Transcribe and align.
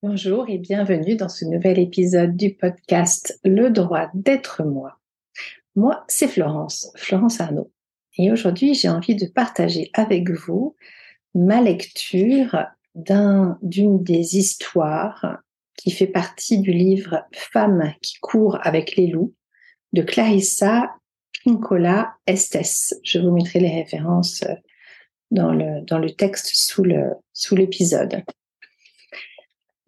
Bonjour 0.00 0.48
et 0.48 0.58
bienvenue 0.58 1.16
dans 1.16 1.28
ce 1.28 1.44
nouvel 1.44 1.76
épisode 1.76 2.36
du 2.36 2.54
podcast 2.54 3.36
Le 3.44 3.68
droit 3.68 4.08
d'être 4.14 4.62
moi. 4.62 5.00
Moi, 5.74 6.04
c'est 6.06 6.28
Florence, 6.28 6.92
Florence 6.94 7.40
Arnaud. 7.40 7.72
Et 8.16 8.30
aujourd'hui, 8.30 8.74
j'ai 8.74 8.88
envie 8.88 9.16
de 9.16 9.26
partager 9.26 9.90
avec 9.94 10.30
vous 10.30 10.76
ma 11.34 11.60
lecture 11.60 12.64
d'une 12.94 14.04
des 14.04 14.38
histoires 14.38 15.38
qui 15.74 15.90
fait 15.90 16.06
partie 16.06 16.60
du 16.60 16.70
livre 16.70 17.24
Femmes 17.32 17.92
qui 18.00 18.20
courent 18.20 18.60
avec 18.62 18.94
les 18.94 19.08
loups 19.08 19.34
de 19.94 20.02
Clarissa 20.02 20.94
Pinkola 21.44 22.14
Estes. 22.24 23.00
Je 23.02 23.18
vous 23.18 23.32
mettrai 23.32 23.58
les 23.58 23.74
références 23.74 24.44
dans 25.32 25.52
le, 25.52 26.10
texte 26.10 26.52
sous 26.54 27.54
l'épisode. 27.56 28.22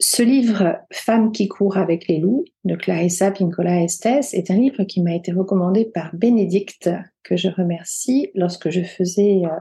Ce 0.02 0.22
livre, 0.22 0.78
Femmes 0.90 1.30
qui 1.30 1.46
courent 1.46 1.76
avec 1.76 2.08
les 2.08 2.18
loups, 2.18 2.46
de 2.64 2.74
Clarissa 2.74 3.30
Pinkola 3.30 3.82
Estes, 3.82 4.32
est 4.32 4.50
un 4.50 4.56
livre 4.56 4.84
qui 4.84 5.02
m'a 5.02 5.14
été 5.14 5.30
recommandé 5.30 5.84
par 5.84 6.14
Bénédicte, 6.14 6.88
que 7.22 7.36
je 7.36 7.48
remercie 7.48 8.30
lorsque 8.34 8.70
je 8.70 8.80
faisais 8.80 9.42
euh, 9.44 9.60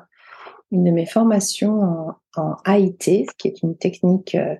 une 0.71 0.85
de 0.85 0.91
mes 0.91 1.05
formations 1.05 1.81
en, 1.81 2.15
en 2.37 2.55
AIT, 2.65 3.27
qui 3.37 3.47
est 3.49 3.61
une 3.63 3.77
technique 3.77 4.35
euh, 4.35 4.55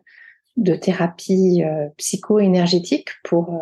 de 0.58 0.76
thérapie 0.76 1.64
euh, 1.64 1.88
psycho-énergétique 1.96 3.12
pour 3.24 3.58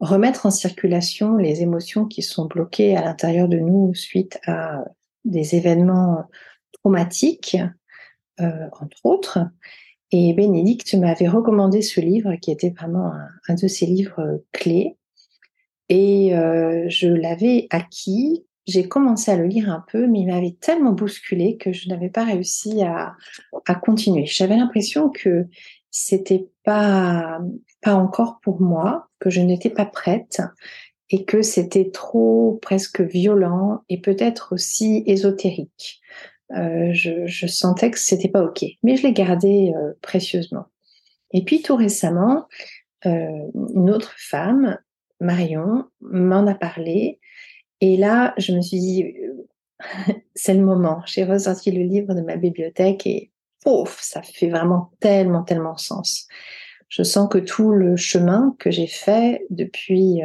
remettre 0.00 0.46
en 0.46 0.50
circulation 0.50 1.36
les 1.36 1.62
émotions 1.62 2.06
qui 2.06 2.22
sont 2.22 2.46
bloquées 2.46 2.96
à 2.96 3.02
l'intérieur 3.02 3.46
de 3.46 3.58
nous 3.58 3.94
suite 3.94 4.40
à 4.48 4.84
des 5.24 5.54
événements 5.54 6.24
traumatiques, 6.72 7.56
entre 8.38 8.98
autres. 9.04 9.38
Et 10.12 10.32
Bénédicte 10.34 10.94
m'avait 10.94 11.28
recommandé 11.28 11.82
ce 11.82 12.00
livre 12.00 12.34
qui 12.36 12.50
était 12.50 12.70
vraiment 12.70 13.12
un, 13.48 13.54
de 13.54 13.68
ses 13.68 13.86
livres 13.86 14.20
euh, 14.20 14.38
clés. 14.52 14.96
Et 15.88 16.36
euh, 16.36 16.86
je 16.88 17.08
l'avais 17.08 17.66
acquis. 17.70 18.44
J'ai 18.66 18.88
commencé 18.88 19.30
à 19.30 19.36
le 19.36 19.46
lire 19.46 19.70
un 19.70 19.84
peu, 19.92 20.06
mais 20.06 20.20
il 20.20 20.26
m'avait 20.26 20.56
tellement 20.58 20.92
bousculé 20.92 21.56
que 21.56 21.72
je 21.72 21.88
n'avais 21.88 22.08
pas 22.08 22.24
réussi 22.24 22.82
à, 22.82 23.14
à 23.66 23.74
continuer. 23.74 24.24
J'avais 24.24 24.56
l'impression 24.56 25.10
que 25.10 25.46
c'était 25.90 26.48
pas 26.64 27.40
pas 27.82 27.94
encore 27.94 28.40
pour 28.42 28.60
moi, 28.62 29.08
que 29.20 29.30
je 29.30 29.40
n'étais 29.42 29.70
pas 29.70 29.84
prête 29.84 30.40
et 31.10 31.24
que 31.24 31.42
c'était 31.42 31.90
trop 31.90 32.58
presque 32.62 33.00
violent 33.00 33.82
et 33.88 34.00
peut-être 34.00 34.54
aussi 34.54 35.04
ésotérique. 35.06 36.00
Euh, 36.56 36.92
je, 36.92 37.46
sentais 37.46 37.90
que 37.90 37.98
c'était 37.98 38.28
pas 38.28 38.42
ok, 38.42 38.64
mais 38.82 38.96
je 38.96 39.06
l'ai 39.06 39.12
gardé 39.12 39.72
euh, 39.74 39.92
précieusement. 40.02 40.66
Et 41.32 41.44
puis 41.44 41.62
tout 41.62 41.74
récemment, 41.74 42.46
euh, 43.06 43.50
une 43.74 43.90
autre 43.90 44.14
femme, 44.16 44.78
Marion, 45.20 45.86
m'en 46.00 46.46
a 46.46 46.54
parlé, 46.54 47.18
et 47.80 47.96
là 47.96 48.34
je 48.36 48.52
me 48.52 48.60
suis 48.60 48.78
dit 48.78 49.14
c'est 50.34 50.54
le 50.54 50.64
moment. 50.64 51.02
J'ai 51.06 51.24
ressorti 51.24 51.72
le 51.72 51.82
livre 51.82 52.14
de 52.14 52.20
ma 52.20 52.36
bibliothèque 52.36 53.06
et 53.06 53.32
ouf, 53.66 53.98
ça 54.00 54.22
fait 54.22 54.48
vraiment 54.48 54.92
tellement 55.00 55.42
tellement 55.42 55.76
sens. 55.76 56.28
Je 56.88 57.02
sens 57.02 57.28
que 57.28 57.38
tout 57.38 57.72
le 57.72 57.96
chemin 57.96 58.54
que 58.60 58.70
j'ai 58.70 58.86
fait 58.86 59.44
depuis 59.50 60.20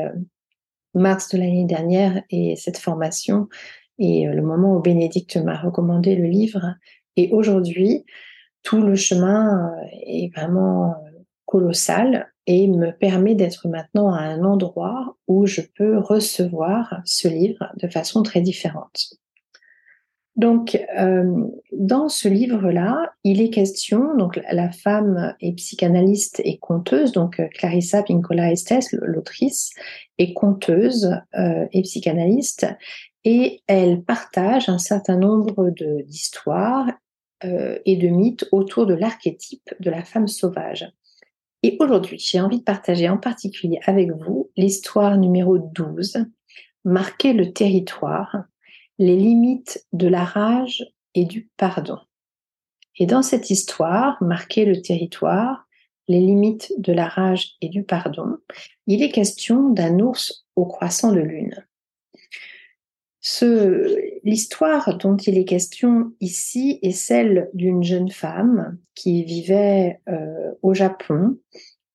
mars 0.93 1.29
de 1.29 1.37
l'année 1.37 1.65
dernière 1.65 2.21
et 2.29 2.55
cette 2.55 2.77
formation 2.77 3.47
et 3.99 4.27
euh, 4.27 4.33
le 4.33 4.41
moment 4.41 4.75
où 4.75 4.79
Bénédicte 4.79 5.37
m'a 5.37 5.57
recommandé 5.57 6.15
le 6.15 6.25
livre. 6.25 6.75
Et 7.15 7.29
aujourd'hui, 7.31 8.05
tout 8.63 8.81
le 8.81 8.95
chemin 8.95 9.71
euh, 9.71 9.85
est 10.07 10.33
vraiment 10.33 10.91
euh, 10.91 10.93
colossal 11.45 12.31
et 12.47 12.67
me 12.67 12.91
permet 12.91 13.35
d'être 13.35 13.67
maintenant 13.67 14.11
à 14.11 14.21
un 14.21 14.43
endroit 14.43 15.17
où 15.27 15.45
je 15.45 15.61
peux 15.75 15.99
recevoir 15.99 17.01
ce 17.05 17.27
livre 17.27 17.71
de 17.77 17.87
façon 17.87 18.23
très 18.23 18.41
différente. 18.41 19.13
Donc, 20.35 20.79
dans 21.73 22.07
ce 22.07 22.29
livre-là, 22.29 23.11
il 23.25 23.41
est 23.41 23.49
question, 23.49 24.15
donc 24.15 24.39
la 24.49 24.71
femme 24.71 25.35
est 25.41 25.51
psychanalyste 25.57 26.41
et 26.45 26.57
conteuse, 26.59 27.11
donc 27.11 27.41
Clarissa 27.55 28.03
Pinkola 28.03 28.53
Estes, 28.53 28.93
l'autrice, 29.01 29.71
est 30.17 30.33
conteuse 30.33 31.13
et 31.35 31.81
psychanalyste, 31.81 32.67
et 33.25 33.61
elle 33.67 34.03
partage 34.03 34.69
un 34.69 34.77
certain 34.77 35.17
nombre 35.17 35.71
d'histoires 36.05 36.87
euh, 37.43 37.77
et 37.85 37.95
de 37.95 38.07
mythes 38.07 38.47
autour 38.51 38.85
de 38.85 38.93
l'archétype 38.93 39.73
de 39.79 39.89
la 39.89 40.03
femme 40.03 40.27
sauvage. 40.27 40.91
Et 41.63 41.75
aujourd'hui, 41.79 42.19
j'ai 42.19 42.39
envie 42.39 42.59
de 42.59 42.63
partager 42.63 43.09
en 43.09 43.17
particulier 43.17 43.79
avec 43.85 44.11
vous 44.11 44.49
l'histoire 44.55 45.17
numéro 45.17 45.57
12, 45.57 46.25
Marquer 46.85 47.33
le 47.33 47.51
territoire, 47.51 48.43
les 48.97 49.17
limites 49.17 49.85
de 49.91 50.07
la 50.07 50.23
rage 50.23 50.85
et 51.13 51.25
du 51.25 51.49
pardon. 51.57 51.97
Et 52.97 53.05
dans 53.05 53.21
cette 53.21 53.49
histoire, 53.49 54.21
Marquer 54.23 54.63
le 54.63 54.81
territoire, 54.81 55.67
les 56.07 56.21
limites 56.21 56.73
de 56.77 56.93
la 56.93 57.07
rage 57.07 57.55
et 57.61 57.69
du 57.69 57.83
pardon, 57.83 58.37
il 58.87 59.03
est 59.03 59.11
question 59.11 59.69
d'un 59.69 59.99
ours 59.99 60.45
au 60.55 60.65
croissant 60.65 61.11
de 61.11 61.19
lune. 61.19 61.65
L'histoire 64.23 64.97
dont 64.97 65.17
il 65.17 65.37
est 65.37 65.45
question 65.45 66.13
ici 66.21 66.79
est 66.81 66.91
celle 66.91 67.49
d'une 67.53 67.83
jeune 67.83 68.09
femme 68.09 68.77
qui 68.95 69.23
vivait 69.23 69.99
euh, 70.07 70.51
au 70.61 70.73
Japon 70.73 71.37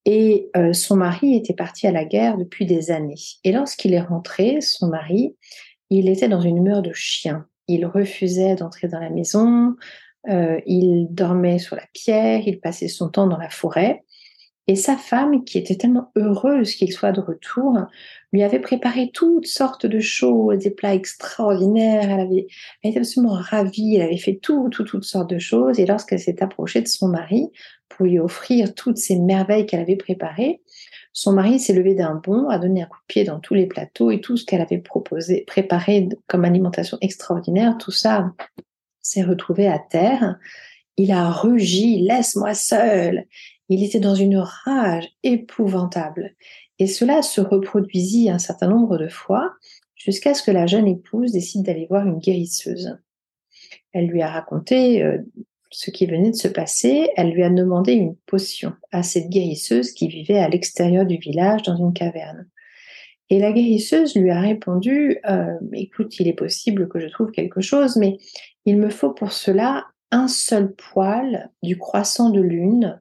et 0.05 0.51
euh, 0.57 0.73
son 0.73 0.97
mari 0.97 1.35
était 1.35 1.55
parti 1.55 1.87
à 1.87 1.93
la 1.93 2.05
guerre 2.05 2.37
depuis 2.37 2.67
des 2.67 2.91
années. 2.91 3.15
Et 3.43 3.53
lorsqu'il 3.53 3.95
est 3.95 4.01
rentré, 4.01 4.61
son 4.61 4.89
mari, 4.89 5.35
il 5.91 6.09
était 6.09 6.29
dans 6.29 6.41
une 6.41 6.59
humeur 6.59 6.83
de 6.83 6.93
chien. 6.93 7.47
Il 7.69 7.87
refusait 7.87 8.57
d'entrer 8.57 8.89
dans 8.89 9.01
la 9.01 9.09
maison, 9.09 9.75
euh, 10.29 10.61
il 10.67 11.09
dormait 11.11 11.59
sur 11.59 11.77
la 11.77 11.87
pierre, 11.95 12.43
il 12.47 12.61
passait 12.61 12.89
son 12.89 13.09
temps 13.09 13.27
dans 13.27 13.39
la 13.39 13.49
forêt. 13.49 14.04
Et 14.67 14.77
sa 14.77 14.97
femme, 14.97 15.45
qui 15.45 15.59
était 15.59 15.77
tellement 15.77 16.11
heureuse 16.17 16.75
qu'il 16.75 16.91
soit 16.91 17.13
de 17.13 17.21
retour, 17.21 17.79
lui 18.33 18.43
avait 18.43 18.61
préparé 18.61 19.11
toutes 19.13 19.47
sortes 19.47 19.85
de 19.85 20.01
choses, 20.01 20.59
des 20.59 20.71
plats 20.71 20.95
extraordinaires. 20.95 22.09
Elle, 22.11 22.21
avait, 22.21 22.47
elle 22.83 22.91
était 22.91 23.01
absolument 23.01 23.35
ravie. 23.35 23.97
Elle 23.97 24.03
avait 24.03 24.17
fait 24.17 24.39
tout, 24.41 24.71
tout, 24.71 24.85
toutes 24.85 25.05
sortes 25.05 25.29
de 25.29 25.39
choses. 25.39 25.79
Et 25.79 25.85
lorsqu'elle 25.85 26.19
s'est 26.19 26.43
approchée 26.43 26.81
de 26.81 26.89
son 26.89 27.09
mari 27.09 27.51
pour 27.91 28.07
lui 28.07 28.19
offrir 28.19 28.75
toutes 28.75 28.97
ces 28.97 29.19
merveilles 29.19 29.67
qu'elle 29.67 29.81
avait 29.81 29.97
préparées, 29.97 30.63
son 31.13 31.33
mari 31.33 31.61
s'est 31.61 31.75
levé 31.75 31.95
d'un 31.95 32.15
bond, 32.15 32.49
a 32.49 32.59
donné 32.59 32.83
un 32.83 32.87
coup 32.87 32.99
de 32.99 33.07
pied 33.07 33.25
dans 33.25 33.39
tous 33.39 33.55
les 33.55 33.67
plateaux 33.67 34.11
et 34.11 34.21
tout 34.21 34.37
ce 34.37 34.45
qu'elle 34.45 34.63
avait 34.63 34.79
proposé, 34.79 35.45
préparé 35.47 36.09
comme 36.27 36.45
alimentation 36.45 36.99
extraordinaire, 37.03 37.77
tout 37.79 37.93
ça 37.93 38.33
s'est 39.01 39.23
retrouvé 39.23 39.69
à 39.69 39.79
terre. 39.79 40.39
Il 40.97 41.13
a 41.13 41.31
rugi, 41.31 42.01
laisse-moi 42.01 42.55
seul. 42.55 43.27
Il 43.69 43.83
était 43.83 44.01
dans 44.01 44.15
une 44.15 44.37
rage 44.37 45.09
épouvantable. 45.23 46.35
Et 46.79 46.87
cela 46.87 47.23
se 47.23 47.41
reproduisit 47.41 48.31
un 48.31 48.39
certain 48.39 48.69
nombre 48.69 48.99
de 48.99 49.09
fois 49.09 49.53
jusqu'à 49.95 50.35
ce 50.35 50.43
que 50.43 50.51
la 50.51 50.67
jeune 50.67 50.87
épouse 50.87 51.33
décide 51.33 51.63
d'aller 51.63 51.87
voir 51.89 52.07
une 52.07 52.19
guérisseuse. 52.19 52.99
Elle 53.93 54.07
lui 54.07 54.23
a 54.23 54.31
raconté 54.31 55.03
euh, 55.03 55.19
ce 55.71 55.91
qui 55.91 56.07
venait 56.07 56.31
de 56.31 56.37
se 56.37 56.49
passer. 56.49 57.09
Elle 57.17 57.31
lui 57.31 57.43
a 57.43 57.51
demandé 57.51 57.93
une 57.93 58.17
potion 58.27 58.73
à 58.93 59.03
cette 59.03 59.29
guérisseuse 59.29 59.93
qui 59.93 60.09
vivait 60.09 60.39
à 60.39 60.49
l'extérieur 60.49 61.07
du 61.07 61.17
village 61.17 61.63
dans 61.63 61.77
une 61.77 61.93
caverne. 61.93 62.49
Et 63.31 63.39
la 63.39 63.53
guérisseuse 63.53 64.15
lui 64.15 64.31
a 64.31 64.41
répondu 64.41 65.19
euh, 65.29 65.55
Écoute, 65.73 66.19
il 66.21 66.29
est 66.29 66.35
possible 66.35 66.89
que 66.89 67.01
je 67.01 67.07
trouve 67.07 67.31
quelque 67.31 67.61
chose, 67.61 67.97
mais 67.97 68.19
il 68.67 68.77
me 68.77 68.91
faut 68.91 69.11
pour 69.11 69.33
cela 69.33 69.87
un 70.11 70.29
seul 70.29 70.75
poil 70.75 71.51
du 71.63 71.79
croissant 71.79 72.31
de 72.31 72.41
lune 72.41 73.01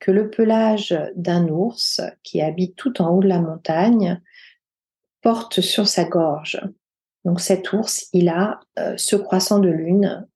que 0.00 0.10
le 0.10 0.30
pelage 0.30 0.98
d'un 1.14 1.48
ours 1.48 2.00
qui 2.22 2.40
habite 2.40 2.74
tout 2.74 3.00
en 3.00 3.10
haut 3.10 3.22
de 3.22 3.28
la 3.28 3.40
montagne 3.40 4.20
porte 5.22 5.60
sur 5.60 5.86
sa 5.86 6.04
gorge. 6.04 6.60
Donc 7.24 7.40
cet 7.40 7.72
ours, 7.72 8.08
il 8.12 8.28
a 8.28 8.60
euh, 8.78 8.94
ce 8.96 9.14
croissant 9.16 9.58
de 9.58 9.68
lune 9.68 10.26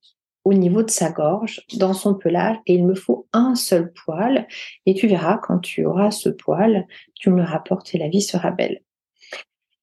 au 0.43 0.53
niveau 0.53 0.83
de 0.83 0.91
sa 0.91 1.11
gorge, 1.11 1.65
dans 1.77 1.93
son 1.93 2.13
pelage, 2.13 2.57
et 2.67 2.75
il 2.75 2.85
me 2.85 2.93
faut 2.93 3.27
un 3.33 3.55
seul 3.55 3.91
poil, 3.91 4.47
et 4.85 4.93
tu 4.93 5.07
verras, 5.07 5.39
quand 5.39 5.57
tu 5.57 5.85
auras 5.85 6.11
ce 6.11 6.29
poil, 6.29 6.85
tu 7.15 7.31
me 7.31 7.37
le 7.37 7.43
rapportes 7.43 7.95
et 7.95 7.97
la 7.97 8.09
vie 8.09 8.21
sera 8.21 8.51
belle. 8.51 8.83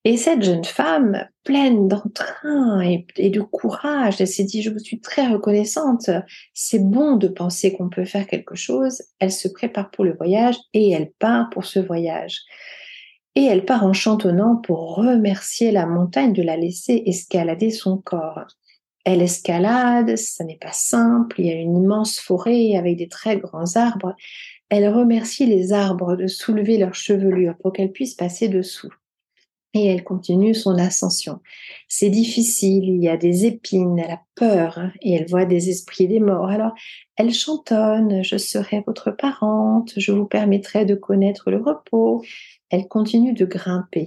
Et 0.05 0.17
cette 0.17 0.43
jeune 0.43 0.65
femme, 0.65 1.29
pleine 1.45 1.87
d'entrain 1.87 2.81
et, 2.81 3.31
de 3.31 3.41
courage, 3.41 4.21
elle 4.21 4.27
s'est 4.27 4.43
dit, 4.43 4.61
je 4.61 4.71
vous 4.71 4.81
suis 4.81 4.99
très 5.01 5.29
reconnaissante, 5.29 6.11
c'est 6.55 6.81
bon 6.81 7.15
de 7.17 7.29
penser 7.29 7.73
qu'on 7.73 7.89
peut 7.89 8.05
faire 8.05 8.27
quelque 8.27 8.57
chose. 8.57 9.03
Elle 9.21 9.31
se 9.31 9.47
prépare 9.47 9.93
pour 9.93 10.05
le 10.05 10.17
voyage 10.17 10.57
et 10.75 10.91
elle 10.91 11.13
part 11.21 11.51
pour 11.51 11.65
ce 11.65 11.79
voyage. 11.79 12.41
Et 13.37 13.45
elle 13.45 13.65
part 13.65 13.85
en 13.85 13.93
chantonnant 13.93 14.57
pour 14.57 14.97
remercier 14.97 15.71
la 15.71 15.87
montagne 15.87 16.33
de 16.33 16.43
la 16.43 16.57
laisser 16.57 17.05
escalader 17.07 17.71
son 17.71 17.99
corps. 17.99 18.47
Elle 19.05 19.23
escalade, 19.23 20.17
ça 20.17 20.43
n'est 20.45 20.59
pas 20.59 20.73
simple, 20.73 21.41
il 21.41 21.47
y 21.47 21.51
a 21.51 21.55
une 21.55 21.77
immense 21.77 22.19
forêt 22.19 22.77
avec 22.77 22.97
des 22.97 23.09
très 23.09 23.37
grands 23.37 23.77
arbres. 23.77 24.17
Elle 24.69 24.89
remercie 24.89 25.47
les 25.47 25.73
arbres 25.73 26.17
de 26.17 26.27
soulever 26.27 26.77
leur 26.77 26.95
chevelure 26.95 27.55
pour 27.63 27.73
qu'elle 27.73 27.93
puisse 27.93 28.15
passer 28.15 28.49
dessous. 28.49 28.93
Et 29.75 29.87
elle 29.87 30.05
continue 30.05 30.55
son 30.55 30.77
ascension. 30.79 31.41
C'est 31.89 32.11
difficile, 32.11 32.85
il 32.85 33.03
y 33.03 33.09
a 33.09 33.17
des 33.17 33.47
épines, 33.47 33.99
elle 33.99 34.11
a 34.11 34.23
peur 34.35 34.77
hein, 34.77 34.93
et 35.01 35.15
elle 35.15 35.27
voit 35.27 35.47
des 35.47 35.71
esprits 35.71 36.07
des 36.07 36.21
morts. 36.21 36.51
Alors 36.51 36.75
elle 37.17 37.33
chantonne, 37.33 38.23
je 38.23 38.37
serai 38.37 38.83
votre 38.87 39.11
parente, 39.11 39.93
je 39.97 40.13
vous 40.13 40.27
permettrai 40.27 40.85
de 40.85 40.95
connaître 40.95 41.51
le 41.51 41.57
repos. 41.57 42.23
Elle 42.69 42.87
continue 42.87 43.33
de 43.33 43.47
grimper. 43.47 44.07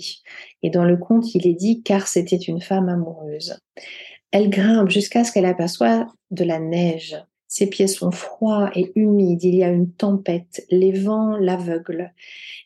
Et 0.62 0.70
dans 0.70 0.86
le 0.86 0.98
conte, 0.98 1.34
il 1.34 1.48
est 1.48 1.54
dit 1.54 1.82
car 1.82 2.08
c'était 2.08 2.36
une 2.36 2.62
femme 2.62 2.90
amoureuse. 2.90 3.60
Elle 4.32 4.50
grimpe 4.50 4.90
jusqu'à 4.90 5.24
ce 5.24 5.32
qu'elle 5.32 5.46
aperçoit 5.46 6.08
de 6.30 6.44
la 6.44 6.60
neige. 6.60 7.16
Ses 7.57 7.68
pieds 7.68 7.88
sont 7.88 8.12
froids 8.12 8.69
et 8.75 8.92
humides, 8.96 9.46
il 9.46 9.56
y 9.56 9.63
a 9.63 9.69
une 9.69 9.90
tempête, 9.90 10.66
les 10.72 10.92
vents 10.92 11.38
l'aveuglent. 11.38 12.12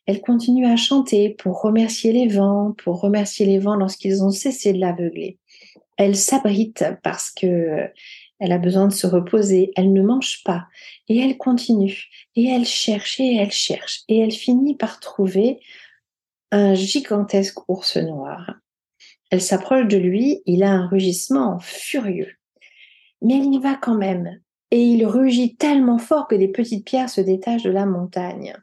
Elle 0.07 0.19
continue 0.19 0.65
à 0.65 0.77
chanter 0.77 1.30
pour 1.30 1.62
remercier 1.62 2.12
les 2.12 2.27
vents, 2.27 2.74
pour 2.75 3.00
remercier 3.00 3.45
les 3.45 3.59
vents 3.59 3.75
lorsqu'ils 3.75 4.24
ont 4.24 4.31
cessé 4.31 4.74
de 4.74 4.80
l'aveugler. 4.80 5.38
Elle 5.97 6.15
s'abrite 6.15 6.83
parce 7.03 7.30
que 7.30 7.88
elle 8.39 8.51
a 8.51 8.57
besoin 8.57 8.88
de 8.88 8.94
se 8.94 9.06
reposer, 9.06 9.71
elle 9.75 9.94
ne 9.94 10.01
mange 10.01 10.41
pas 10.44 10.65
et 11.07 11.19
elle 11.19 11.38
continue 11.38 12.06
et 12.36 12.47
elle 12.47 12.65
cherche 12.65 13.19
et 13.19 13.36
elle 13.36 13.51
cherche 13.51 14.01
et 14.07 14.18
elle 14.18 14.31
finit 14.31 14.75
par 14.75 15.00
trouver 15.00 15.59
un 16.50 16.74
gigantesque 16.74 17.69
ours 17.69 17.95
noir. 17.97 18.56
Elle 19.30 19.41
s'approche 19.41 19.88
de 19.88 19.97
lui, 19.97 20.41
il 20.47 20.63
a 20.63 20.71
un 20.71 20.88
rugissement 20.88 21.59
furieux. 21.59 22.33
Mais 23.21 23.38
elle 23.38 23.53
y 23.53 23.59
va 23.59 23.75
quand 23.75 23.95
même, 23.95 24.39
et 24.71 24.81
il 24.81 25.06
rugit 25.06 25.56
tellement 25.56 25.98
fort 25.98 26.27
que 26.27 26.36
des 26.36 26.48
petites 26.48 26.86
pierres 26.86 27.10
se 27.10 27.21
détachent 27.21 27.63
de 27.63 27.71
la 27.71 27.86
montagne. 27.86 28.54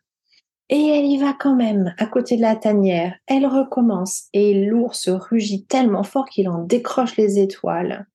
Et 0.68 0.86
elle 0.88 1.06
y 1.06 1.16
va 1.16 1.32
quand 1.32 1.54
même, 1.54 1.94
à 1.98 2.06
côté 2.06 2.36
de 2.36 2.42
la 2.42 2.56
tanière. 2.56 3.14
Elle 3.26 3.46
recommence, 3.46 4.24
et 4.32 4.66
l'ours 4.66 5.08
rugit 5.08 5.64
tellement 5.64 6.02
fort 6.02 6.26
qu'il 6.28 6.48
en 6.48 6.58
décroche 6.58 7.16
les 7.16 7.38
étoiles. 7.38 8.06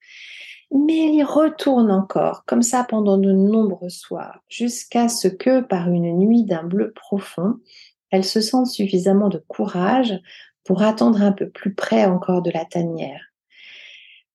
Mais 0.73 1.07
elle 1.07 1.15
y 1.15 1.23
retourne 1.23 1.91
encore, 1.91 2.43
comme 2.45 2.61
ça 2.61 2.85
pendant 2.87 3.17
de 3.17 3.31
nombreux 3.31 3.89
soirs, 3.89 4.41
jusqu'à 4.47 5.07
ce 5.09 5.27
que, 5.27 5.61
par 5.61 5.89
une 5.89 6.17
nuit 6.17 6.43
d'un 6.43 6.63
bleu 6.63 6.91
profond, 6.93 7.55
elle 8.09 8.25
se 8.25 8.41
sente 8.41 8.67
suffisamment 8.67 9.29
de 9.29 9.43
courage 9.47 10.19
pour 10.65 10.81
attendre 10.83 11.21
un 11.21 11.31
peu 11.31 11.49
plus 11.49 11.73
près 11.73 12.05
encore 12.05 12.41
de 12.41 12.51
la 12.51 12.65
tanière. 12.65 13.30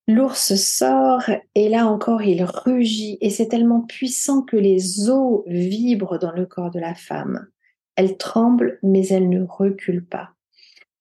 L'ours 0.09 0.55
sort 0.55 1.29
et 1.53 1.67
là 1.67 1.85
encore 1.85 2.21
il 2.21 2.41
rugit 2.43 3.17
et 3.19 3.29
c'est 3.29 3.49
tellement 3.49 3.81
puissant 3.81 4.41
que 4.41 4.55
les 4.55 5.09
os 5.09 5.43
vibrent 5.47 6.17
dans 6.17 6.31
le 6.31 6.45
corps 6.45 6.71
de 6.71 6.79
la 6.79 6.95
femme. 6.95 7.47
Elle 7.97 8.17
tremble 8.17 8.79
mais 8.83 9.05
elle 9.07 9.27
ne 9.27 9.43
recule 9.43 10.05
pas. 10.05 10.29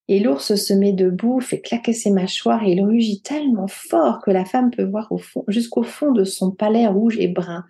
Et 0.08 0.18
l'ours 0.18 0.54
se 0.54 0.72
met 0.72 0.92
debout, 0.92 1.40
fait 1.40 1.60
claquer 1.60 1.92
ses 1.92 2.10
mâchoires 2.10 2.64
et 2.64 2.72
il 2.72 2.82
rugit 2.82 3.22
tellement 3.22 3.68
fort 3.68 4.20
que 4.22 4.30
la 4.32 4.44
femme 4.44 4.70
peut 4.70 4.84
voir 4.84 5.08
jusqu'au 5.48 5.84
fond 5.84 6.10
de 6.10 6.24
son 6.24 6.50
palais 6.50 6.86
rouge 6.86 7.16
et 7.18 7.28
brun. 7.28 7.64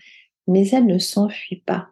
Mais 0.47 0.69
elle 0.69 0.87
ne 0.87 0.99
s'enfuit 0.99 1.63
pas. 1.65 1.89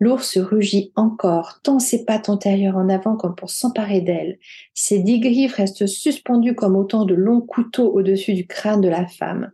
L'ours 0.00 0.38
rugit 0.38 0.92
encore, 0.96 1.60
tend 1.62 1.78
ses 1.78 2.04
pattes 2.04 2.28
antérieures 2.28 2.76
en 2.76 2.88
avant 2.88 3.16
comme 3.16 3.34
pour 3.34 3.50
s'emparer 3.50 4.00
d'elle. 4.00 4.38
Ses 4.74 5.00
dix 5.00 5.20
griffes 5.20 5.54
restent 5.54 5.86
suspendues 5.86 6.54
comme 6.54 6.76
autant 6.76 7.04
de 7.04 7.14
longs 7.14 7.40
couteaux 7.40 7.92
au-dessus 7.92 8.34
du 8.34 8.46
crâne 8.46 8.80
de 8.80 8.88
la 8.88 9.06
femme. 9.06 9.52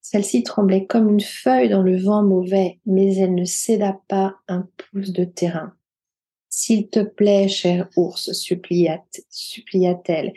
Celle-ci 0.00 0.42
tremblait 0.42 0.86
comme 0.86 1.10
une 1.10 1.20
feuille 1.20 1.68
dans 1.68 1.82
le 1.82 1.96
vent 1.96 2.22
mauvais, 2.22 2.80
mais 2.86 3.14
elle 3.16 3.34
ne 3.34 3.44
céda 3.44 4.00
pas 4.08 4.36
un 4.48 4.66
pouce 4.76 5.12
de 5.12 5.24
terrain. 5.24 5.74
S'il 6.48 6.88
te 6.88 7.00
plaît, 7.00 7.46
cher 7.46 7.88
ours, 7.94 8.32
supplia-t-elle, 8.32 10.32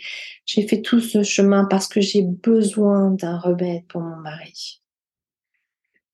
j'ai 0.46 0.68
fait 0.68 0.82
tout 0.82 1.00
ce 1.00 1.24
chemin 1.24 1.66
parce 1.66 1.88
que 1.88 2.02
j'ai 2.02 2.22
besoin 2.22 3.12
d'un 3.12 3.40
remède 3.40 3.88
pour 3.88 4.02
mon 4.02 4.18
mari. 4.18 4.81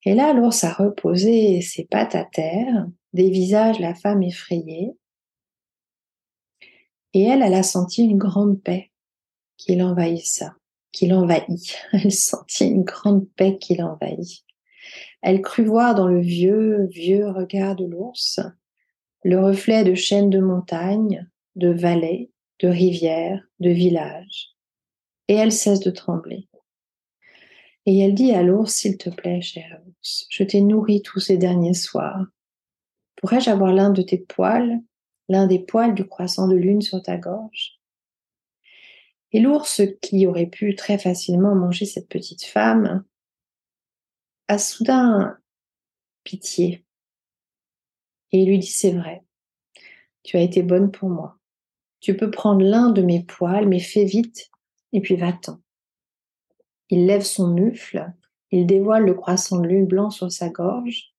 Et 0.07 0.15
là, 0.15 0.31
l'ours 0.31 0.63
a 0.63 0.71
reposé 0.71 1.59
ses 1.59 1.83
pattes 1.83 2.15
à 2.15 2.23
terre, 2.23 2.87
des 3.11 3.29
visages 3.29 3.77
la 3.81 3.93
femme 3.93 4.23
effrayée. 4.23 4.93
Et 7.13 7.23
elle, 7.23 7.41
elle 7.41 7.53
a 7.53 7.61
senti 7.61 8.05
une 8.05 8.17
grande 8.17 8.63
paix 8.63 8.89
qui 9.57 9.75
l'envahissa, 9.75 10.55
qui 10.93 11.07
l'envahit. 11.07 11.77
Elle 11.91 12.13
sentit 12.13 12.67
une 12.67 12.85
grande 12.85 13.27
paix 13.35 13.57
qui 13.57 13.75
l'envahit. 13.75 14.45
Elle 15.21 15.41
crut 15.41 15.67
voir 15.67 15.93
dans 15.93 16.07
le 16.07 16.21
vieux, 16.21 16.85
vieux 16.85 17.27
regard 17.27 17.75
de 17.75 17.83
l'ours 17.83 18.39
le 19.25 19.43
reflet 19.43 19.83
de 19.83 19.93
chaînes 19.93 20.29
de 20.29 20.39
montagnes, 20.39 21.29
de 21.57 21.67
vallées, 21.67 22.31
de 22.61 22.69
rivières, 22.69 23.43
de 23.59 23.71
villages. 23.71 24.55
Et 25.27 25.33
elle 25.33 25.51
cesse 25.51 25.81
de 25.81 25.91
trembler. 25.91 26.47
Et 27.87 27.99
elle 27.99 28.13
dit 28.13 28.33
à 28.33 28.43
l'ours, 28.43 28.73
s'il 28.73 28.97
te 28.97 29.09
plaît, 29.09 29.41
cher 29.41 29.81
ours, 29.87 30.27
je 30.29 30.43
t'ai 30.43 30.59
nourri 30.59 31.01
tous 31.01 31.21
ces 31.21 31.37
derniers 31.37 31.73
soirs. 31.73 32.27
Pourrais-je 33.15 33.49
avoir 33.49 33.71
l'un 33.71 33.91
de 33.91 34.01
tes 34.01 34.17
poils, 34.17 34.81
l'un 35.29 35.47
des 35.47 35.59
poils 35.59 35.95
du 35.95 36.05
croissant 36.05 36.49
de 36.49 36.55
lune 36.55 36.81
sur 36.81 37.01
ta 37.01 37.17
gorge? 37.17 37.79
Et 39.31 39.39
l'ours, 39.39 39.81
qui 40.01 40.27
aurait 40.27 40.47
pu 40.47 40.75
très 40.75 40.97
facilement 40.97 41.55
manger 41.55 41.85
cette 41.85 42.09
petite 42.09 42.43
femme, 42.43 43.05
a 44.49 44.57
soudain 44.57 45.37
pitié. 46.25 46.83
Et 48.33 48.39
il 48.39 48.49
lui 48.49 48.59
dit, 48.59 48.67
c'est 48.67 48.91
vrai, 48.91 49.23
tu 50.23 50.35
as 50.35 50.41
été 50.41 50.61
bonne 50.61 50.91
pour 50.91 51.07
moi. 51.07 51.37
Tu 52.01 52.17
peux 52.17 52.31
prendre 52.31 52.65
l'un 52.65 52.89
de 52.89 53.01
mes 53.01 53.23
poils, 53.23 53.65
mais 53.65 53.79
fais 53.79 54.03
vite, 54.03 54.51
et 54.91 54.99
puis 54.99 55.15
va-t'en. 55.15 55.61
Il 56.89 57.05
lève 57.05 57.21
son 57.21 57.49
mufle, 57.49 58.13
il 58.51 58.65
dévoile 58.65 59.05
le 59.05 59.13
croissant 59.13 59.59
de 59.59 59.67
lune 59.67 59.87
blanc 59.87 60.09
sur 60.09 60.31
sa 60.31 60.49
gorge, 60.49 61.13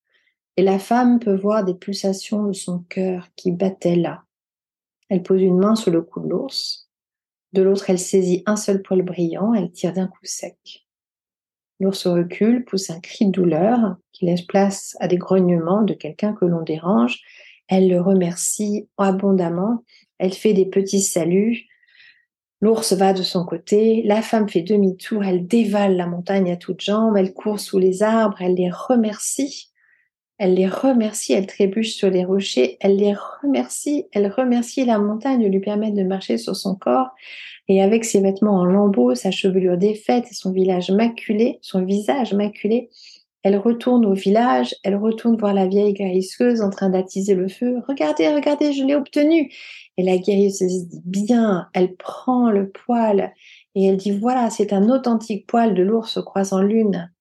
et 0.56 0.62
la 0.62 0.78
femme 0.78 1.20
peut 1.20 1.36
voir 1.36 1.64
des 1.64 1.74
pulsations 1.74 2.44
de 2.44 2.52
son 2.52 2.80
cœur 2.88 3.28
qui 3.36 3.52
battaient 3.52 3.96
là. 3.96 4.24
Elle 5.08 5.22
pose 5.22 5.42
une 5.42 5.58
main 5.58 5.74
sur 5.74 5.90
le 5.90 6.02
cou 6.02 6.20
de 6.20 6.28
l'ours, 6.28 6.88
de 7.52 7.62
l'autre 7.62 7.88
elle 7.88 7.98
saisit 7.98 8.42
un 8.46 8.56
seul 8.56 8.82
poil 8.82 9.02
brillant, 9.02 9.54
elle 9.54 9.72
tire 9.72 9.92
d'un 9.92 10.06
coup 10.06 10.24
sec. 10.24 10.86
L'ours 11.80 12.06
recule, 12.06 12.64
pousse 12.64 12.90
un 12.90 13.00
cri 13.00 13.26
de 13.26 13.30
douleur 13.30 13.96
qui 14.12 14.26
laisse 14.26 14.42
place 14.42 14.96
à 15.00 15.08
des 15.08 15.16
grognements 15.16 15.82
de 15.82 15.94
quelqu'un 15.94 16.34
que 16.34 16.44
l'on 16.44 16.62
dérange. 16.62 17.20
Elle 17.68 17.88
le 17.88 18.00
remercie 18.00 18.88
abondamment, 18.98 19.84
elle 20.18 20.32
fait 20.32 20.54
des 20.54 20.66
petits 20.66 21.02
saluts. 21.02 21.66
L'ours 22.60 22.92
va 22.92 23.12
de 23.12 23.22
son 23.22 23.44
côté, 23.44 24.02
la 24.04 24.20
femme 24.20 24.48
fait 24.48 24.62
demi-tour, 24.62 25.24
elle 25.24 25.46
dévale 25.46 25.96
la 25.96 26.06
montagne 26.06 26.50
à 26.50 26.56
toutes 26.56 26.80
jambes, 26.80 27.16
elle 27.16 27.32
court 27.32 27.60
sous 27.60 27.78
les 27.78 28.02
arbres, 28.02 28.40
elle 28.40 28.54
les 28.54 28.70
remercie 28.70 29.68
elle 30.38 30.54
les 30.54 30.68
remercie, 30.68 31.32
elle 31.32 31.46
trébuche 31.46 31.94
sur 31.94 32.10
les 32.10 32.24
rochers, 32.24 32.76
elle 32.80 32.96
les 32.96 33.14
remercie, 33.42 34.06
elle 34.12 34.30
remercie 34.30 34.84
la 34.84 34.98
montagne 34.98 35.42
de 35.42 35.48
lui 35.48 35.58
permettre 35.58 35.96
de 35.96 36.04
marcher 36.04 36.38
sur 36.38 36.54
son 36.54 36.76
corps. 36.76 37.10
Et 37.66 37.82
avec 37.82 38.04
ses 38.04 38.20
vêtements 38.20 38.60
en 38.60 38.64
lambeaux, 38.64 39.14
sa 39.14 39.32
chevelure 39.32 39.76
défaite 39.76 40.26
et 40.30 40.34
son 40.34 40.52
village 40.52 40.90
maculé, 40.90 41.58
son 41.60 41.84
visage 41.84 42.32
maculé, 42.32 42.88
elle 43.42 43.56
retourne 43.56 44.04
au 44.04 44.14
village, 44.14 44.74
elle 44.82 44.96
retourne 44.96 45.36
voir 45.36 45.54
la 45.54 45.66
vieille 45.66 45.94
guérisseuse 45.94 46.60
en 46.60 46.70
train 46.70 46.90
d'attiser 46.90 47.34
le 47.34 47.48
feu. 47.48 47.82
Regardez, 47.86 48.28
regardez, 48.28 48.72
je 48.72 48.84
l'ai 48.84 48.94
obtenu. 48.94 49.52
Et 49.96 50.02
la 50.02 50.18
guérisseuse 50.18 50.88
dit 50.88 51.02
bien, 51.04 51.68
elle 51.72 51.94
prend 51.96 52.50
le 52.50 52.70
poil 52.70 53.32
et 53.74 53.86
elle 53.86 53.96
dit 53.96 54.10
voilà, 54.10 54.50
c'est 54.50 54.72
un 54.72 54.88
authentique 54.88 55.46
poil 55.46 55.74
de 55.74 55.82
l'ours 55.82 56.20
croisant 56.22 56.62
lune. 56.62 57.12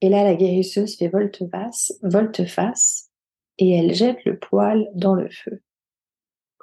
Et 0.00 0.08
là, 0.08 0.24
la 0.24 0.34
guérisseuse 0.34 0.96
fait 0.96 1.08
volte-face, 1.08 1.98
volte-face, 2.02 3.10
et 3.58 3.76
elle 3.76 3.94
jette 3.94 4.24
le 4.24 4.38
poil 4.38 4.90
dans 4.94 5.14
le 5.14 5.30
feu, 5.30 5.62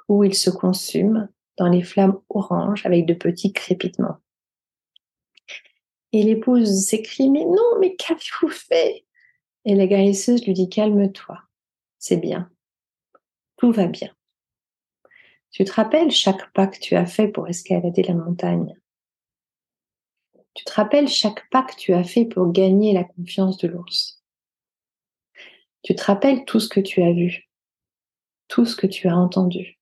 où 0.08 0.22
il 0.24 0.34
se 0.34 0.50
consume 0.50 1.28
dans 1.58 1.68
les 1.68 1.82
flammes 1.82 2.20
oranges 2.28 2.86
avec 2.86 3.06
de 3.06 3.14
petits 3.14 3.52
crépitements. 3.52 4.18
Et 6.12 6.22
l'épouse 6.22 6.86
s'écrie, 6.86 7.30
mais 7.30 7.44
non, 7.44 7.78
mais 7.80 7.96
qu'avez-vous 7.96 8.48
fait? 8.50 9.06
Et 9.64 9.74
la 9.74 9.86
guérisseuse 9.86 10.44
lui 10.44 10.52
dit, 10.52 10.68
calme-toi, 10.68 11.38
c'est 11.98 12.18
bien, 12.18 12.50
tout 13.56 13.72
va 13.72 13.86
bien. 13.86 14.12
Tu 15.50 15.64
te 15.64 15.72
rappelles 15.72 16.10
chaque 16.10 16.52
pas 16.52 16.66
que 16.66 16.78
tu 16.78 16.96
as 16.96 17.06
fait 17.06 17.28
pour 17.28 17.48
escalader 17.48 18.02
la 18.02 18.14
montagne? 18.14 18.74
Tu 20.54 20.64
te 20.64 20.72
rappelles 20.72 21.08
chaque 21.08 21.48
pas 21.50 21.62
que 21.62 21.76
tu 21.76 21.94
as 21.94 22.04
fait 22.04 22.26
pour 22.26 22.52
gagner 22.52 22.92
la 22.92 23.04
confiance 23.04 23.56
de 23.58 23.68
l'ours? 23.68 24.22
Tu 25.82 25.94
te 25.94 26.04
rappelles 26.04 26.44
tout 26.44 26.60
ce 26.60 26.68
que 26.68 26.80
tu 26.80 27.02
as 27.02 27.12
vu, 27.12 27.48
tout 28.48 28.66
ce 28.66 28.76
que 28.76 28.86
tu 28.86 29.08
as 29.08 29.16
entendu, 29.16 29.78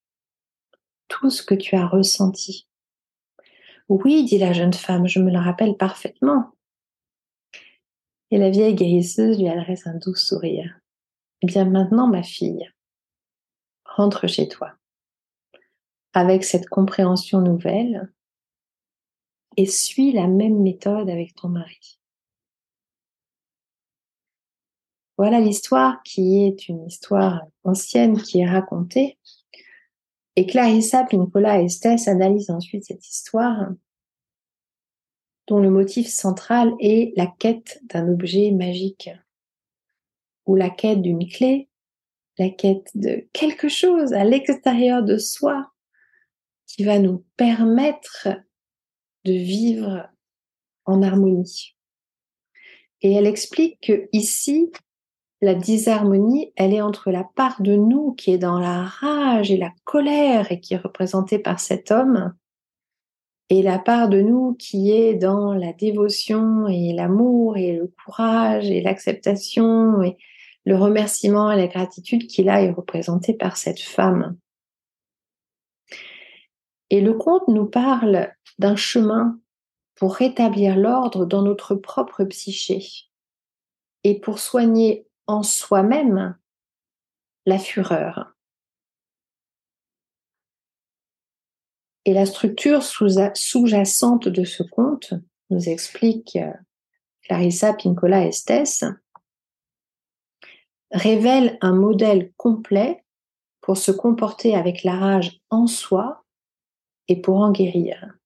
tout 1.08 1.30
ce 1.30 1.42
que 1.42 1.54
tu 1.54 1.75
as 1.75 1.87
ressenti? 1.87 2.69
Oui, 3.90 4.25
dit 4.25 4.38
la 4.38 4.52
jeune 4.52 4.73
femme, 4.73 5.09
je 5.09 5.18
me 5.18 5.32
le 5.32 5.38
rappelle 5.40 5.76
parfaitement. 5.76 6.52
Et 8.30 8.38
la 8.38 8.49
vieille 8.49 8.76
guérisseuse 8.76 9.37
lui 9.37 9.49
adresse 9.49 9.85
un 9.85 9.97
doux 9.97 10.14
sourire. 10.14 10.78
Eh 11.42 11.47
bien 11.49 11.64
maintenant, 11.64 12.06
ma 12.06 12.23
fille, 12.23 12.70
rentre 13.85 14.28
chez 14.28 14.47
toi. 14.47 14.75
Avec 16.12 16.44
cette 16.44 16.68
compréhension 16.68 17.40
nouvelle, 17.40 18.12
et 19.56 19.66
suis 19.66 20.12
la 20.12 20.28
même 20.28 20.62
méthode 20.62 21.11
avec 21.11 21.35
ton 21.35 21.49
mari. 21.49 21.99
Voilà 25.18 25.40
l'histoire 25.40 26.00
qui 26.04 26.44
est 26.44 26.68
une 26.68 26.87
histoire 26.87 27.42
ancienne 27.64 28.23
qui 28.23 28.38
est 28.38 28.49
racontée. 28.49 29.18
Et 30.37 30.46
Clarissa 30.46 31.04
Pincola 31.04 31.62
Estes 31.62 32.08
analyse 32.08 32.50
ensuite 32.50 32.84
cette 32.84 33.06
histoire 33.06 33.70
dont 35.46 35.58
le 35.58 35.70
motif 35.70 36.08
central 36.08 36.72
est 36.78 37.12
la 37.16 37.26
quête 37.26 37.80
d'un 37.82 38.08
objet 38.08 38.52
magique 38.52 39.10
ou 40.46 40.54
la 40.54 40.70
quête 40.70 41.02
d'une 41.02 41.28
clé, 41.28 41.68
la 42.38 42.50
quête 42.50 42.90
de 42.94 43.28
quelque 43.32 43.68
chose 43.68 44.12
à 44.12 44.25
l'extérieur 44.25 45.02
de 45.02 45.18
soi 45.18 45.72
qui 46.66 46.84
va 46.84 47.00
nous 47.00 47.25
permettre 47.37 48.28
de 49.25 49.32
vivre 49.32 50.08
en 50.84 51.02
harmonie. 51.02 51.76
Et 53.02 53.12
elle 53.12 53.26
explique 53.26 53.80
que 53.80 54.08
ici, 54.12 54.70
la 55.42 55.54
disharmonie, 55.54 56.52
elle 56.56 56.75
est 56.75 56.82
entre 56.82 57.11
la 57.11 57.25
part 57.25 57.62
de 57.62 57.75
nous 57.75 58.12
qui 58.12 58.32
est 58.32 58.38
dans 58.38 58.59
la 58.59 58.85
rage 58.85 59.50
et 59.50 59.56
la 59.56 59.73
colère 59.85 60.52
et 60.52 60.61
qui 60.61 60.75
est 60.75 60.78
représentée 60.78 61.38
par 61.38 61.61
cet 61.61 61.90
homme, 61.90 62.35
et 63.49 63.62
la 63.62 63.78
part 63.78 64.09
de 64.09 64.20
nous 64.20 64.54
qui 64.54 64.92
est 64.92 65.14
dans 65.14 65.54
la 65.54 65.73
dévotion 65.73 66.68
et 66.68 66.92
l'amour 66.92 67.56
et 67.56 67.73
le 67.73 67.92
courage 68.04 68.70
et 68.70 68.80
l'acceptation 68.80 70.02
et 70.02 70.16
le 70.64 70.76
remerciement 70.76 71.50
et 71.50 71.56
la 71.56 71.66
gratitude 71.66 72.28
qui 72.28 72.44
là 72.44 72.62
est 72.62 72.70
représentée 72.70 73.35
par 73.35 73.56
cette 73.56 73.80
femme. 73.80 74.37
Et 76.90 77.00
le 77.00 77.14
conte 77.14 77.49
nous 77.49 77.66
parle 77.66 78.32
d'un 78.59 78.76
chemin 78.76 79.40
pour 79.97 80.14
rétablir 80.14 80.76
l'ordre 80.76 81.25
dans 81.25 81.42
notre 81.42 81.75
propre 81.75 82.25
psyché 82.25 82.85
et 84.04 84.20
pour 84.20 84.38
soigner 84.38 85.06
en 85.30 85.44
soi-même 85.44 86.37
la 87.46 87.58
fureur. 87.58 88.34
Et 92.04 92.12
la 92.12 92.26
structure 92.26 92.82
sous-jacente 92.82 94.26
de 94.28 94.44
ce 94.44 94.62
conte, 94.64 95.14
nous 95.50 95.68
explique 95.68 96.37
euh, 96.37 96.52
Clarissa 97.22 97.75
Pincola 97.75 98.26
Estes, 98.26 98.87
révèle 100.90 101.58
un 101.60 101.75
modèle 101.75 102.32
complet 102.37 103.04
pour 103.60 103.76
se 103.76 103.92
comporter 103.92 104.56
avec 104.56 104.82
la 104.82 104.96
rage 104.96 105.40
en 105.50 105.66
soi 105.66 106.25
et 107.08 107.20
pour 107.20 107.38
en 107.38 107.52
guérir. 107.52 108.16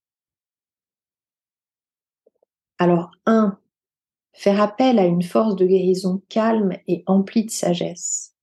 Alors, 2.79 3.11
un, 3.27 3.59
faire 4.35 4.61
appel 4.61 4.99
à 4.99 5.07
une 5.07 5.23
force 5.23 5.57
de 5.57 5.65
guérison 5.65 6.23
calme 6.29 6.77
et 6.87 7.05
emplie 7.07 7.45
de 7.45 7.51
sagesse, 7.51 8.35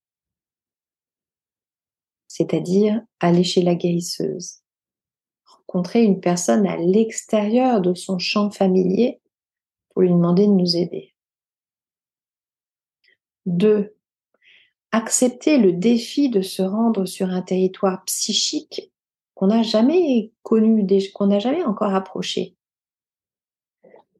c'est-à-dire 2.27 3.01
aller 3.19 3.43
chez 3.43 3.62
la 3.62 3.75
guérisseuse, 3.75 4.62
rencontrer 5.43 6.03
une 6.03 6.21
personne 6.21 6.65
à 6.65 6.77
l'extérieur 6.77 7.81
de 7.81 7.93
son 7.93 8.17
champ 8.19 8.50
familier 8.50 9.21
pour 9.89 10.01
lui 10.01 10.10
demander 10.10 10.48
de 10.48 10.53
nous 10.53 10.77
aider. 10.77 11.13
Deux, 13.45 13.95
accepter 14.91 15.57
le 15.57 15.74
défi 15.74 16.29
de 16.29 16.41
se 16.41 16.62
rendre 16.62 17.05
sur 17.05 17.29
un 17.29 17.41
territoire 17.41 18.03
psychique 18.05 18.91
qu'on 19.33 19.48
n'a 19.48 19.63
jamais 19.63 20.31
connu, 20.43 20.88
qu'on 21.13 21.27
n'a 21.27 21.39
jamais 21.39 21.63
encore 21.63 21.93
approché. 21.93 22.55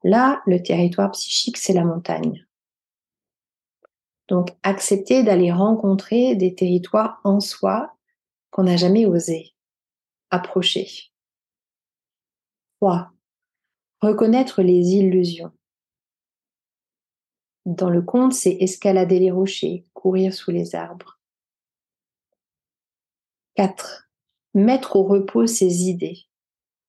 Là, 0.04 0.42
le 0.46 0.62
territoire 0.62 1.12
psychique, 1.12 1.58
c'est 1.58 1.74
la 1.74 1.86
montagne. 1.86 2.46
Donc, 4.28 4.50
accepter 4.64 5.24
d'aller 5.24 5.52
rencontrer 5.52 6.36
des 6.36 6.56
territoires 6.56 7.20
en 7.24 7.40
soi 7.40 7.96
qu'on 8.50 8.64
n'a 8.64 8.78
jamais 8.78 9.06
osé 9.06 9.54
approcher. 10.32 11.12
3. 12.80 13.12
Reconnaître 14.02 14.64
les 14.64 14.94
illusions. 14.94 15.52
Dans 17.66 17.90
le 17.90 18.02
conte, 18.02 18.34
c'est 18.34 18.58
escalader 18.60 19.20
les 19.20 19.30
rochers, 19.30 19.86
courir 19.94 20.34
sous 20.34 20.50
les 20.50 20.74
arbres. 20.74 21.20
4. 23.56 24.10
Mettre 24.56 24.96
au 24.96 25.04
repos 25.04 25.46
ses 25.46 25.84
idées 25.84 26.26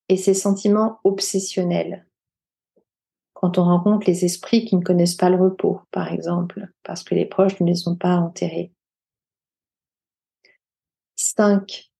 et 0.08 0.16
ses 0.16 0.34
sentiments 0.34 1.00
obsessionnels 1.04 2.06
quand 3.42 3.58
on 3.58 3.64
rencontre 3.64 4.06
les 4.06 4.24
esprits 4.24 4.64
qui 4.64 4.76
ne 4.76 4.84
connaissent 4.84 5.16
pas 5.16 5.28
le 5.28 5.36
repos, 5.36 5.80
par 5.90 6.12
exemple, 6.12 6.68
parce 6.84 7.02
que 7.02 7.16
les 7.16 7.26
proches 7.26 7.58
ne 7.58 7.66
les 7.66 7.88
ont 7.88 7.96
pas 7.96 8.14
enterrés. 8.14 8.72
5. 11.16 11.90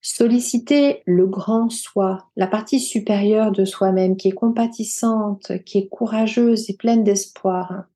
Solliciter 0.00 1.02
le 1.04 1.26
grand 1.26 1.68
soi, 1.68 2.30
la 2.36 2.46
partie 2.46 2.78
supérieure 2.78 3.50
de 3.50 3.64
soi-même 3.64 4.16
qui 4.16 4.28
est 4.28 4.32
compatissante, 4.32 5.64
qui 5.64 5.78
est 5.78 5.88
courageuse 5.88 6.70
et 6.70 6.76
pleine 6.76 7.02
d'espoir. 7.02 7.86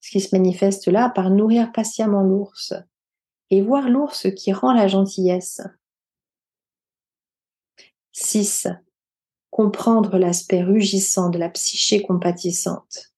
Ce 0.00 0.10
qui 0.10 0.20
se 0.20 0.34
manifeste 0.34 0.88
là 0.88 1.10
par 1.10 1.28
nourrir 1.28 1.72
patiemment 1.72 2.22
l'ours 2.22 2.72
et 3.50 3.60
voir 3.60 3.90
l'ours 3.90 4.28
qui 4.34 4.54
rend 4.54 4.72
la 4.72 4.88
gentillesse. 4.88 5.60
6 8.12 8.68
comprendre 9.52 10.16
l'aspect 10.16 10.62
rugissant 10.62 11.28
de 11.28 11.38
la 11.38 11.50
psyché 11.50 12.00
compatissante. 12.00 13.12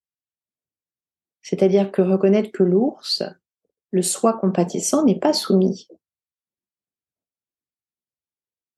C'est-à-dire 1.43 1.93
que 1.93 2.03
reconnaître 2.03 2.50
que 2.50 2.64
l'ours, 2.64 3.23
le 3.93 4.03
soi 4.03 4.33
compatissant, 4.33 5.05
n'est 5.05 5.19
pas 5.19 5.33
soumis. 5.33 5.87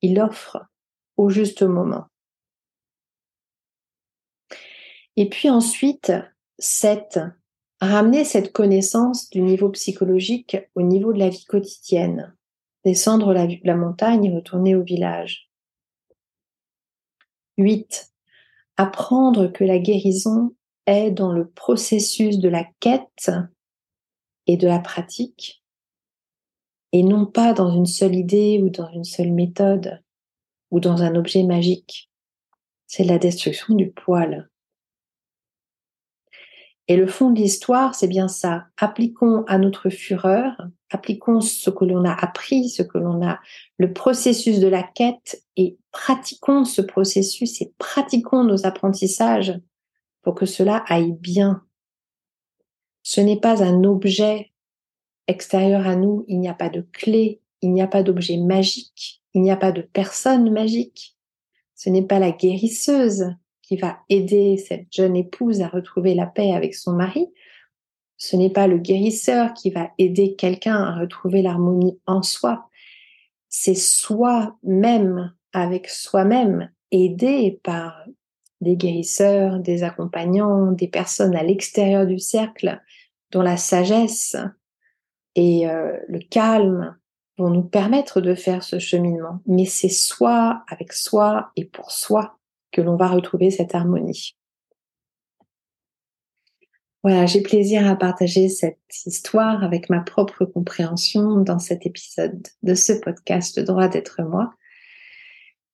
Il 0.02 0.20
offre 0.20 0.58
au 1.16 1.30
juste 1.30 1.62
moment. 1.62 2.08
Et 5.16 5.30
puis 5.30 5.48
ensuite, 5.48 6.12
cette, 6.58 7.18
ramener 7.80 8.26
cette 8.26 8.52
connaissance 8.52 9.30
du 9.30 9.40
niveau 9.40 9.70
psychologique 9.70 10.58
au 10.74 10.82
niveau 10.82 11.14
de 11.14 11.18
la 11.18 11.30
vie 11.30 11.46
quotidienne, 11.46 12.36
descendre 12.84 13.32
la 13.32 13.76
montagne 13.76 14.26
et 14.26 14.34
retourner 14.34 14.74
au 14.74 14.82
village. 14.82 15.45
8. 17.58 18.12
Apprendre 18.76 19.48
que 19.48 19.64
la 19.64 19.78
guérison 19.78 20.54
est 20.86 21.10
dans 21.10 21.32
le 21.32 21.48
processus 21.48 22.38
de 22.38 22.48
la 22.48 22.64
quête 22.80 23.30
et 24.46 24.56
de 24.56 24.66
la 24.66 24.78
pratique, 24.78 25.62
et 26.92 27.02
non 27.02 27.26
pas 27.26 27.52
dans 27.52 27.70
une 27.70 27.86
seule 27.86 28.14
idée 28.14 28.60
ou 28.62 28.70
dans 28.70 28.90
une 28.90 29.04
seule 29.04 29.32
méthode 29.32 30.02
ou 30.70 30.80
dans 30.80 31.02
un 31.02 31.14
objet 31.14 31.42
magique. 31.42 32.10
C'est 32.86 33.04
la 33.04 33.18
destruction 33.18 33.74
du 33.74 33.90
poil. 33.90 34.48
Et 36.88 36.96
le 36.96 37.06
fond 37.06 37.30
de 37.30 37.40
l'histoire, 37.40 37.94
c'est 37.94 38.06
bien 38.06 38.28
ça. 38.28 38.66
Appliquons 38.76 39.44
à 39.48 39.58
notre 39.58 39.90
fureur, 39.90 40.52
appliquons 40.90 41.40
ce 41.40 41.68
que 41.70 41.84
l'on 41.84 42.04
a 42.04 42.12
appris, 42.12 42.68
ce 42.68 42.82
que 42.82 42.98
l'on 42.98 43.26
a, 43.26 43.40
le 43.76 43.92
processus 43.92 44.60
de 44.60 44.68
la 44.68 44.84
quête 44.84 45.42
et 45.56 45.78
pratiquons 45.90 46.64
ce 46.64 46.82
processus 46.82 47.60
et 47.60 47.72
pratiquons 47.78 48.44
nos 48.44 48.66
apprentissages 48.66 49.58
pour 50.22 50.34
que 50.34 50.46
cela 50.46 50.84
aille 50.88 51.12
bien. 51.12 51.64
Ce 53.02 53.20
n'est 53.20 53.40
pas 53.40 53.64
un 53.64 53.82
objet 53.84 54.52
extérieur 55.26 55.86
à 55.86 55.96
nous, 55.96 56.24
il 56.28 56.38
n'y 56.38 56.48
a 56.48 56.54
pas 56.54 56.68
de 56.68 56.82
clé, 56.92 57.40
il 57.62 57.72
n'y 57.72 57.82
a 57.82 57.88
pas 57.88 58.04
d'objet 58.04 58.36
magique, 58.36 59.22
il 59.34 59.42
n'y 59.42 59.50
a 59.50 59.56
pas 59.56 59.72
de 59.72 59.82
personne 59.82 60.50
magique. 60.50 61.16
Ce 61.74 61.90
n'est 61.90 62.06
pas 62.06 62.18
la 62.18 62.30
guérisseuse 62.30 63.34
qui 63.66 63.76
va 63.76 63.98
aider 64.08 64.56
cette 64.58 64.86
jeune 64.92 65.16
épouse 65.16 65.60
à 65.60 65.68
retrouver 65.68 66.14
la 66.14 66.26
paix 66.26 66.52
avec 66.52 66.74
son 66.74 66.92
mari. 66.92 67.26
Ce 68.16 68.36
n'est 68.36 68.50
pas 68.50 68.68
le 68.68 68.78
guérisseur 68.78 69.54
qui 69.54 69.70
va 69.70 69.90
aider 69.98 70.36
quelqu'un 70.36 70.76
à 70.76 71.00
retrouver 71.00 71.42
l'harmonie 71.42 71.98
en 72.06 72.22
soi. 72.22 72.70
C'est 73.48 73.74
soi-même, 73.74 75.34
avec 75.52 75.88
soi-même, 75.88 76.70
aidé 76.92 77.60
par 77.64 78.04
des 78.60 78.76
guérisseurs, 78.76 79.58
des 79.58 79.82
accompagnants, 79.82 80.72
des 80.72 80.88
personnes 80.88 81.34
à 81.34 81.42
l'extérieur 81.42 82.06
du 82.06 82.18
cercle 82.18 82.80
dont 83.32 83.42
la 83.42 83.56
sagesse 83.56 84.36
et 85.34 85.68
euh, 85.68 85.98
le 86.08 86.20
calme 86.20 86.96
vont 87.36 87.50
nous 87.50 87.64
permettre 87.64 88.20
de 88.20 88.34
faire 88.34 88.62
ce 88.62 88.78
cheminement. 88.78 89.40
Mais 89.46 89.66
c'est 89.66 89.90
soi 89.90 90.62
avec 90.68 90.92
soi 90.92 91.50
et 91.56 91.64
pour 91.64 91.90
soi 91.90 92.35
que 92.76 92.82
l'on 92.82 92.96
va 92.96 93.08
retrouver 93.08 93.50
cette 93.50 93.74
harmonie. 93.74 94.36
Voilà, 97.02 97.24
j'ai 97.24 97.40
plaisir 97.40 97.88
à 97.88 97.96
partager 97.96 98.50
cette 98.50 98.78
histoire 99.06 99.64
avec 99.64 99.88
ma 99.88 100.00
propre 100.00 100.44
compréhension 100.44 101.36
dans 101.36 101.58
cet 101.58 101.86
épisode 101.86 102.46
de 102.62 102.74
ce 102.74 102.92
podcast 102.92 103.58
droit 103.60 103.88
d'être 103.88 104.22
moi. 104.22 104.52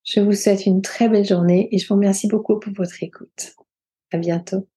Je 0.04 0.20
vous 0.20 0.32
souhaite 0.32 0.64
une 0.66 0.80
très 0.80 1.08
belle 1.08 1.24
journée 1.24 1.68
et 1.72 1.78
je 1.78 1.88
vous 1.88 1.94
remercie 1.94 2.28
beaucoup 2.28 2.60
pour 2.60 2.72
votre 2.72 3.02
écoute. 3.02 3.56
À 4.12 4.18
bientôt. 4.18 4.71